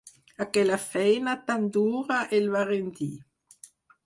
[0.45, 3.13] Aquella feina tan dura el va rendir.